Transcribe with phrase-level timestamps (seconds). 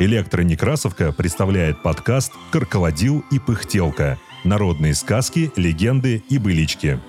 [0.00, 4.18] Электронекрасовка представляет подкаст «Карколодил и пыхтелка.
[4.44, 7.00] Народные сказки, легенды и былички».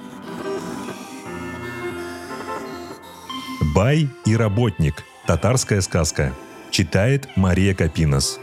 [3.76, 5.06] Бай и работник.
[5.28, 6.34] Татарская сказка.
[6.72, 8.40] Читает Мария Капинос.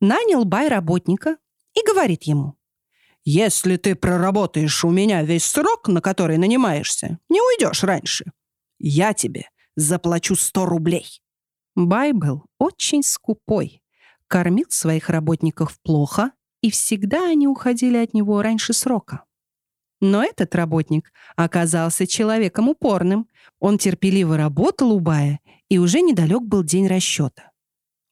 [0.00, 1.38] Нанял Бай работника
[1.74, 2.56] и говорит ему.
[3.28, 8.24] «Если ты проработаешь у меня весь срок, на который нанимаешься, не уйдешь раньше.
[8.78, 11.20] Я тебе заплачу сто рублей».
[11.74, 13.82] Бай был очень скупой,
[14.28, 16.30] кормил своих работников плохо,
[16.62, 19.24] и всегда они уходили от него раньше срока.
[20.00, 23.28] Но этот работник оказался человеком упорным.
[23.58, 27.50] Он терпеливо работал у Бая, и уже недалек был день расчета.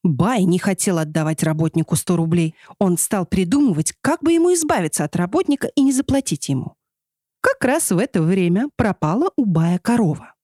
[0.05, 2.53] Бай не хотел отдавать работнику 100 рублей.
[2.77, 6.75] Он стал придумывать, как бы ему избавиться от работника и не заплатить ему.
[7.41, 10.35] Как раз в это время пропала у Бая корова.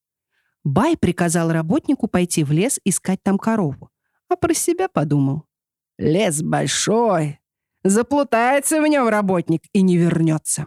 [0.63, 3.91] Бай приказал работнику пойти в лес искать там корову,
[4.29, 5.43] а про себя подумал.
[5.99, 7.39] «Лес большой,
[7.83, 10.65] заплутается в нем работник и не вернется».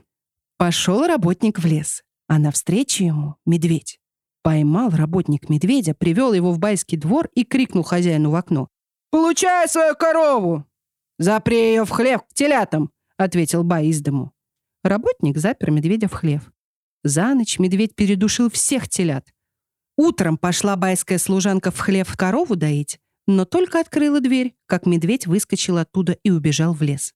[0.56, 3.98] Пошел работник в лес, а навстречу ему медведь.
[4.42, 8.68] Поймал работник медведя, привел его в байский двор и крикнул хозяину в окно.
[9.14, 10.64] «Получай свою корову!»
[11.20, 14.32] «Запри ее в хлев к телятам!»— ответил Бай из дому.
[14.82, 16.50] Работник запер медведя в хлев.
[17.04, 19.32] За ночь медведь передушил всех телят.
[19.96, 22.98] Утром пошла байская служанка в хлев корову доить,
[23.28, 27.14] но только открыла дверь, как медведь выскочил оттуда и убежал в лес.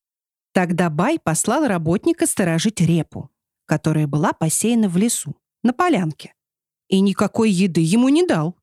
[0.52, 3.28] Тогда Бай послал работника сторожить репу,
[3.66, 6.32] которая была посеяна в лесу, на полянке.
[6.86, 8.56] И никакой еды ему не дал.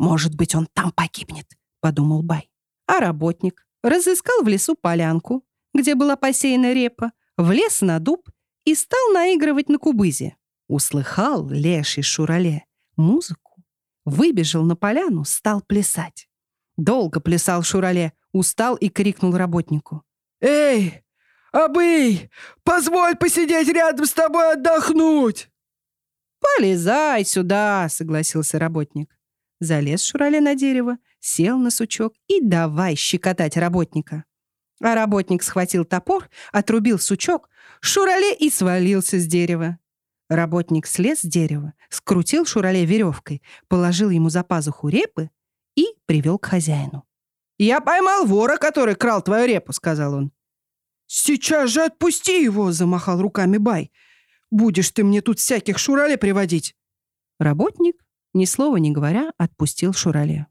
[0.00, 1.46] «Может быть, он там погибнет»,—
[1.80, 2.50] подумал Бай.
[2.90, 8.28] А работник разыскал в лесу полянку, где была посеяна репа, влез на дуб
[8.64, 10.36] и стал наигрывать на кубызе.
[10.66, 12.64] Услыхал леший Шурале
[12.96, 13.62] музыку
[14.04, 16.28] Выбежал на поляну, стал плясать.
[16.76, 20.02] Долго плясал Шурале, устал и крикнул работнику.
[20.40, 21.04] «Эй,
[21.52, 22.28] Абый,
[22.64, 25.48] позволь посидеть рядом с тобой отдохнуть!»
[26.40, 29.16] «Полезай сюда!»— согласился работник.
[29.60, 34.24] Залез Шурале на дерево, сел на сучок и давай щекотать работника.
[34.82, 37.50] А работник схватил топор, отрубил сучок,
[37.80, 39.78] Шурале и свалился с дерева.
[40.30, 45.30] Работник слез с дерева, скрутил Шурале веревкой, положил ему за пазуху репы
[45.76, 47.04] и привел к хозяину.
[47.58, 50.32] «Я поймал вора, который крал твою репу»,— сказал он.
[51.06, 53.92] «Сейчас же отпусти его!»— замахал руками Бай.
[54.50, 56.74] «Будешь ты мне тут всяких Шурале приводить!»
[57.38, 57.96] Работник,
[58.32, 60.46] ни слова не говоря, отпустил Шурале.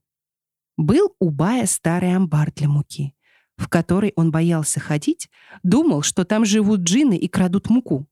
[0.78, 3.14] Был у Бая старый амбар для муки,
[3.58, 5.30] в который он боялся ходить,
[5.64, 8.08] думал, что там живут джины и крадут муку.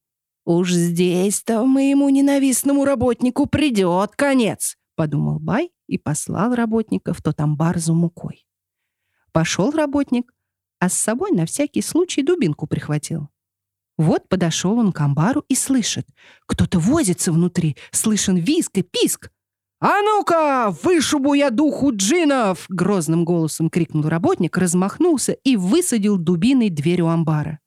[0.46, 7.80] «Уж здесь-то моему ненавистному работнику придет конец»,— подумал Бай и послал работника в тот амбар
[7.80, 8.48] за мукой.
[9.34, 10.34] Пошел работник,
[10.80, 13.30] а с собой на всякий случай дубинку прихватил.
[13.98, 16.08] Вот подошел он к амбару и слышит.
[16.46, 19.32] Кто-то возится внутри, слышен визг и писк.
[19.80, 27.02] «А ну-ка, вышибу я духу джинов!» Грозным голосом крикнул работник, размахнулся и высадил дубиной дверь
[27.02, 27.60] у амбара.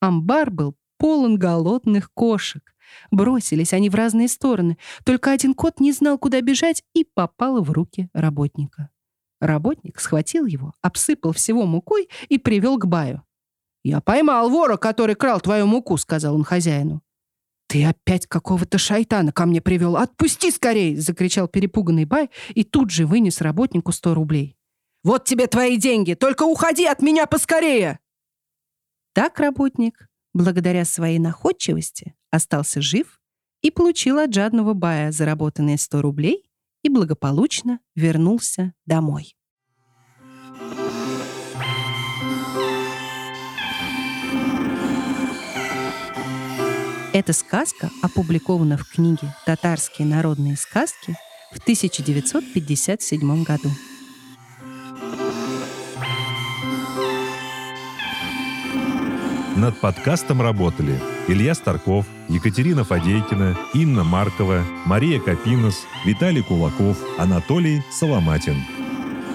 [0.00, 2.74] Амбар был полон голодных кошек.
[3.12, 4.78] Бросились они в разные стороны.
[5.04, 8.90] Только один кот не знал, куда бежать, и попал в руки работника.
[9.40, 13.22] Работник схватил его, обсыпал всего мукой и привел к Баю.
[13.84, 17.02] «Я поймал вора, который крал твою муку»,— сказал он хозяину.
[17.74, 19.96] «Ты опять какого-то шайтана ко мне привел!
[19.96, 24.56] Отпусти скорей!»— закричал перепуганный Бай и тут же вынес работнику сто рублей.
[25.02, 26.14] «Вот тебе твои деньги!
[26.14, 27.98] Только уходи от меня поскорее!»
[29.12, 33.20] Так работник благодаря своей находчивости остался жив
[33.60, 36.48] и получил от жадного бая заработанные 100 рублей
[36.84, 39.34] и благополучно вернулся домой.
[47.14, 51.14] Эта сказка опубликована в книге «Татарские народные сказки»
[51.52, 53.70] в 1957 году.
[59.54, 68.60] Над подкастом работали Илья Старков, Екатерина Фадейкина, Инна Маркова, Мария Капинос, Виталий Кулаков, Анатолий Соломатин.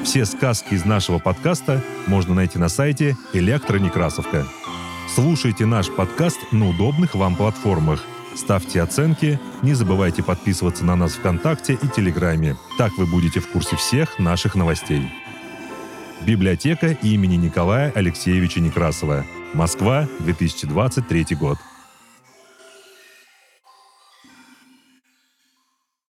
[0.04, 4.46] Все сказки из нашего подкаста можно найти на сайте «Электронекрасовка».
[5.16, 8.04] Слушайте наш подкаст на удобных вам платформах.
[8.36, 12.56] Ставьте оценки, не забывайте подписываться на нас ВКонтакте и Телеграме.
[12.78, 15.12] Так вы будете в курсе всех наших новостей.
[16.22, 21.58] Библиотека имени Николая Алексеевича Некрасова– Москва, 2023 год.